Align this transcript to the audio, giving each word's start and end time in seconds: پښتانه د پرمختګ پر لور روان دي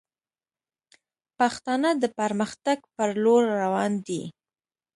پښتانه 1.37 1.89
د 2.01 2.03
پرمختګ 2.19 2.77
پر 2.95 3.09
لور 3.23 3.43
روان 3.63 3.91
دي 4.07 4.21